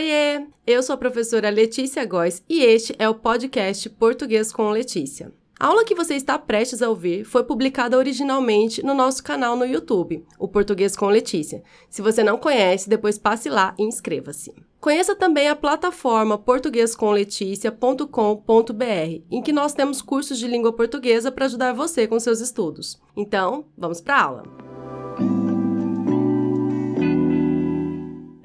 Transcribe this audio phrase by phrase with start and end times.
[0.00, 0.46] Oiê!
[0.66, 5.30] Eu sou a professora Letícia Góes e este é o podcast Português com Letícia.
[5.58, 9.66] A aula que você está prestes a ouvir foi publicada originalmente no nosso canal no
[9.66, 11.62] YouTube, o Português com Letícia.
[11.90, 14.54] Se você não conhece, depois passe lá e inscreva-se.
[14.80, 21.74] Conheça também a plataforma portuguescomleticia.com.br, em que nós temos cursos de língua portuguesa para ajudar
[21.74, 22.98] você com seus estudos.
[23.14, 24.69] Então, vamos para a aula.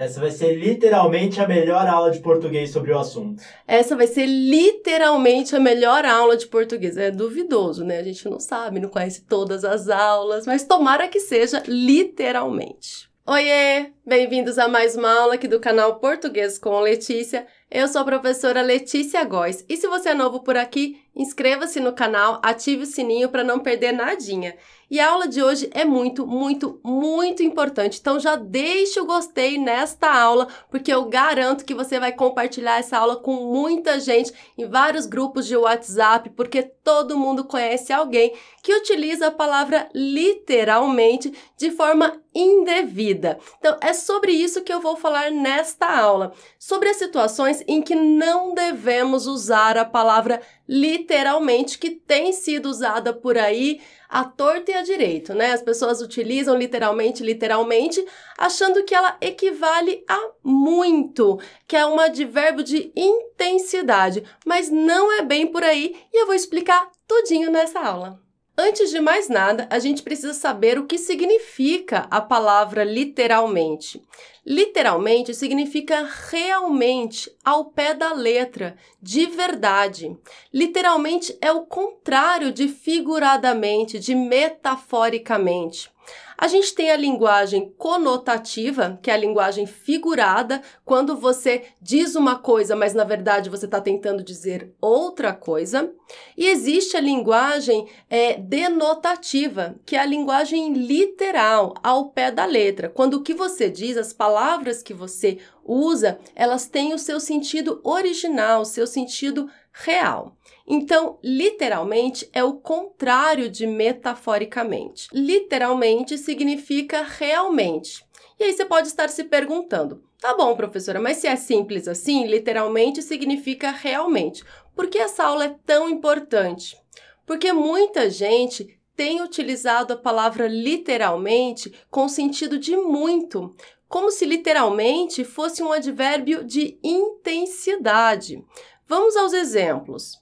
[0.05, 3.41] Essa vai ser literalmente a melhor aula de português sobre o assunto.
[3.67, 6.95] Essa vai ser literalmente a melhor aula de português.
[6.95, 7.97] É duvidoso, né?
[7.97, 13.09] A gente não sabe, não conhece todas as aulas, mas tomara que seja literalmente.
[13.25, 13.93] Oiê!
[14.05, 17.47] Bem-vindos a mais uma aula aqui do canal Português com Letícia.
[17.69, 21.93] Eu sou a professora Letícia Góes e se você é novo por aqui, inscreva-se no
[21.93, 24.55] canal, ative o sininho para não perder nadinha.
[24.89, 27.99] E a aula de hoje é muito, muito, muito importante.
[27.99, 32.97] Então já deixe o gostei nesta aula, porque eu garanto que você vai compartilhar essa
[32.97, 38.75] aula com muita gente em vários grupos de WhatsApp, porque todo mundo conhece alguém que
[38.75, 43.39] utiliza a palavra literalmente de forma indevida.
[43.57, 47.95] Então é sobre isso que eu vou falar nesta aula, sobre as situações em que
[47.95, 54.73] não devemos usar a palavra literalmente que tem sido usada por aí à torta e
[54.73, 55.51] à direito, né?
[55.51, 58.03] As pessoas utilizam literalmente, literalmente,
[58.37, 65.21] achando que ela equivale a muito, que é um advérbio de intensidade, mas não é
[65.21, 68.24] bem por aí e eu vou explicar tudinho nessa aula.
[68.57, 74.01] Antes de mais nada, a gente precisa saber o que significa a palavra literalmente.
[74.45, 80.15] Literalmente significa realmente, ao pé da letra, de verdade.
[80.53, 85.91] Literalmente é o contrário de figuradamente, de metaforicamente.
[86.37, 92.37] A gente tem a linguagem conotativa, que é a linguagem figurada, quando você diz uma
[92.37, 95.93] coisa, mas na verdade você está tentando dizer outra coisa.
[96.37, 102.89] E existe a linguagem é, denotativa, que é a linguagem literal, ao pé da letra,
[102.89, 107.81] quando o que você diz, as palavras que você usa, elas têm o seu sentido
[107.83, 110.37] original, o seu sentido real.
[110.67, 115.07] Então, literalmente é o contrário de metaforicamente.
[115.11, 118.05] Literalmente significa realmente.
[118.39, 122.25] E aí você pode estar se perguntando: tá bom, professora, mas se é simples assim,
[122.27, 124.43] literalmente significa realmente.
[124.75, 126.77] Por que essa aula é tão importante?
[127.25, 133.53] Porque muita gente tem utilizado a palavra literalmente com sentido de muito,
[133.95, 138.43] como se literalmente fosse um advérbio de intensidade.
[138.85, 140.21] Vamos aos exemplos.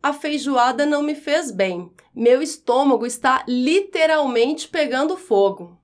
[0.00, 1.90] A feijoada não me fez bem.
[2.14, 5.76] Meu estômago está literalmente pegando fogo.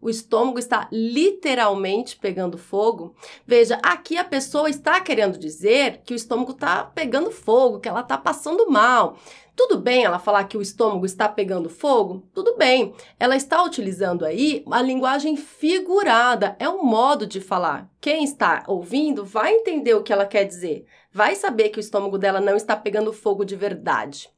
[0.00, 3.14] O estômago está literalmente pegando fogo.
[3.46, 8.00] Veja, aqui a pessoa está querendo dizer que o estômago está pegando fogo, que ela
[8.00, 9.18] está passando mal.
[9.56, 12.28] Tudo bem ela falar que o estômago está pegando fogo?
[12.34, 12.94] Tudo bem.
[13.18, 17.90] Ela está utilizando aí a linguagem figurada, é um modo de falar.
[17.98, 22.18] Quem está ouvindo vai entender o que ela quer dizer, vai saber que o estômago
[22.18, 24.28] dela não está pegando fogo de verdade.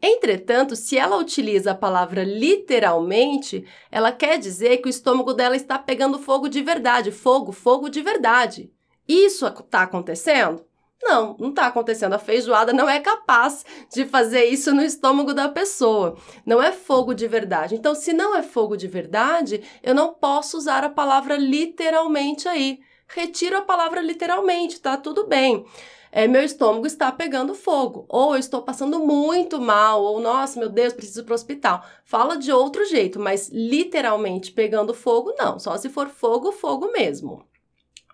[0.00, 5.80] Entretanto, se ela utiliza a palavra literalmente, ela quer dizer que o estômago dela está
[5.80, 8.72] pegando fogo de verdade, fogo, fogo de verdade.
[9.06, 10.64] Isso está acontecendo?
[11.02, 12.12] Não, não está acontecendo.
[12.12, 16.16] A feijoada não é capaz de fazer isso no estômago da pessoa.
[16.44, 17.74] Não é fogo de verdade.
[17.74, 22.80] Então, se não é fogo de verdade, eu não posso usar a palavra literalmente aí.
[23.08, 25.64] Retiro a palavra literalmente, tá tudo bem.
[26.12, 30.68] É, meu estômago está pegando fogo, ou eu estou passando muito mal, ou nossa, meu
[30.68, 31.84] Deus, preciso ir para o hospital.
[32.04, 35.58] Fala de outro jeito, mas literalmente pegando fogo, não.
[35.58, 37.44] Só se for fogo, fogo mesmo.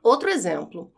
[0.03, 0.93] Outro exemplo.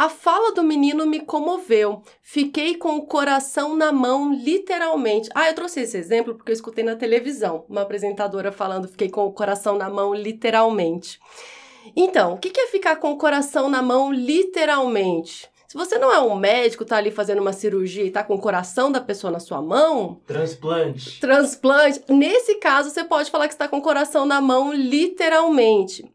[0.00, 2.02] A fala do menino me comoveu.
[2.22, 5.28] Fiquei com o coração na mão, literalmente.
[5.34, 9.26] Ah, eu trouxe esse exemplo porque eu escutei na televisão uma apresentadora falando fiquei com
[9.26, 11.20] o coração na mão, literalmente.
[11.94, 15.50] Então, o que é ficar com o coração na mão, literalmente?
[15.68, 18.40] Se você não é um médico, tá ali fazendo uma cirurgia e tá com o
[18.40, 20.22] coração da pessoa na sua mão.
[20.26, 21.20] Transplante.
[21.20, 22.02] Transplante.
[22.08, 26.10] Nesse caso, você pode falar que está com o coração na mão, literalmente.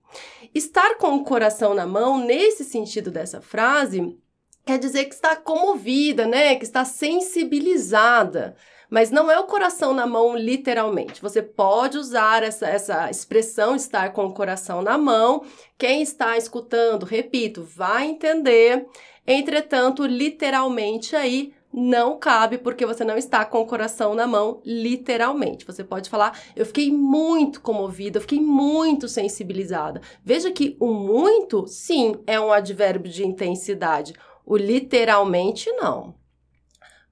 [0.55, 4.17] Estar com o coração na mão, nesse sentido dessa frase,
[4.65, 6.55] quer dizer que está comovida, né?
[6.55, 8.55] Que está sensibilizada.
[8.89, 11.21] Mas não é o coração na mão, literalmente.
[11.21, 15.43] Você pode usar essa, essa expressão estar com o coração na mão.
[15.77, 18.87] Quem está escutando, repito, vai entender.
[19.27, 25.65] Entretanto, literalmente aí não cabe porque você não está com o coração na mão, literalmente.
[25.65, 30.01] Você pode falar, eu fiquei muito comovida, eu fiquei muito sensibilizada.
[30.23, 34.13] Veja que o muito, sim, é um advérbio de intensidade.
[34.45, 36.15] O literalmente, não.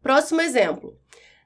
[0.01, 0.97] Próximo exemplo.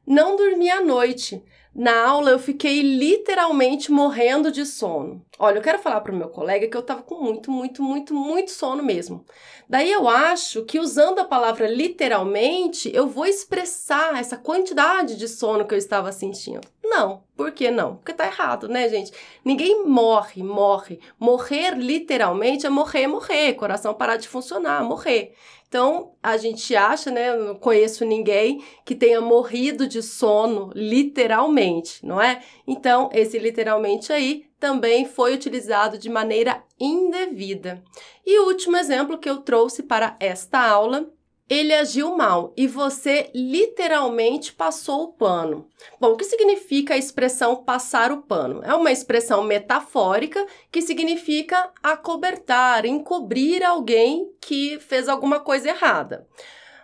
[0.06, 1.44] Não dormi à noite.
[1.78, 5.24] Na aula eu fiquei literalmente morrendo de sono.
[5.38, 8.16] Olha, eu quero falar para o meu colega que eu estava com muito, muito, muito,
[8.16, 9.24] muito sono mesmo.
[9.70, 15.68] Daí eu acho que usando a palavra literalmente, eu vou expressar essa quantidade de sono
[15.68, 16.68] que eu estava sentindo.
[16.90, 17.98] Não, por que não?
[17.98, 19.12] Porque tá errado, né, gente?
[19.44, 21.00] Ninguém morre, morre.
[21.20, 25.34] Morrer literalmente é morrer, morrer, coração parar de funcionar, morrer.
[25.68, 32.06] Então, a gente acha, né, eu não conheço ninguém que tenha morrido de sono literalmente,
[32.06, 32.42] não é?
[32.66, 37.84] Então, esse literalmente aí também foi utilizado de maneira indevida.
[38.26, 41.06] E o último exemplo que eu trouxe para esta aula
[41.50, 45.68] ele agiu mal e você literalmente passou o pano.
[46.00, 48.62] Bom, o que significa a expressão passar o pano?
[48.64, 56.28] É uma expressão metafórica que significa acobertar, encobrir alguém que fez alguma coisa errada.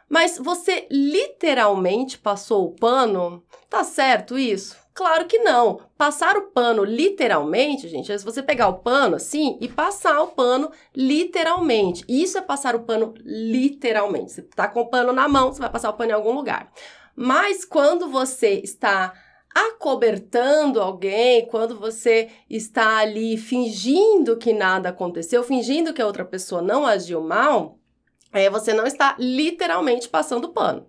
[0.07, 3.43] Mas você literalmente passou o pano?
[3.69, 4.82] Tá certo isso?
[4.93, 5.81] Claro que não.
[5.97, 10.27] Passar o pano literalmente, gente, é se você pegar o pano assim e passar o
[10.27, 12.05] pano literalmente.
[12.07, 14.31] Isso é passar o pano literalmente.
[14.31, 16.71] Você tá com o pano na mão, você vai passar o pano em algum lugar.
[17.15, 19.13] Mas quando você está
[19.53, 26.61] acobertando alguém, quando você está ali fingindo que nada aconteceu, fingindo que a outra pessoa
[26.61, 27.77] não agiu mal,
[28.31, 30.87] é, você não está literalmente passando pano.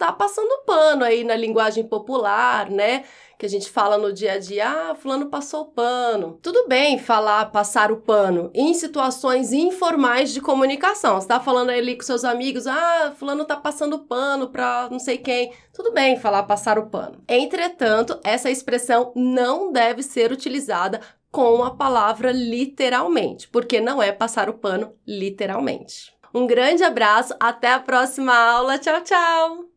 [0.00, 3.04] Tá passando pano aí na linguagem popular, né?
[3.38, 6.38] Que a gente fala no dia a dia, ah, fulano passou pano.
[6.40, 11.20] Tudo bem falar passar o pano em situações informais de comunicação.
[11.20, 15.18] Você tá falando ali com seus amigos, ah, fulano tá passando pano pra não sei
[15.18, 15.52] quem.
[15.70, 17.22] Tudo bem falar passar o pano.
[17.28, 24.48] Entretanto, essa expressão não deve ser utilizada com a palavra literalmente, porque não é passar
[24.48, 26.10] o pano literalmente.
[26.32, 28.78] Um grande abraço, até a próxima aula.
[28.78, 29.69] Tchau, tchau!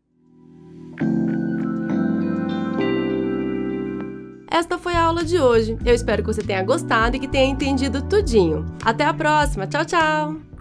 [4.54, 5.76] Esta foi a aula de hoje.
[5.84, 8.64] Eu espero que você tenha gostado e que tenha entendido tudinho.
[8.86, 9.66] Até a próxima.
[9.66, 10.53] Tchau, tchau!